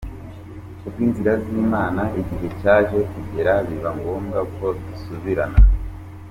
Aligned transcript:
Kubw’inzira 0.79 1.31
z’Imana 1.43 2.01
igihe 2.21 2.47
cyaje 2.59 2.97
kugera 3.11 3.51
biba 3.67 3.91
ngombwa 3.97 4.39
ko 4.55 4.65
dusubirana. 4.83 5.59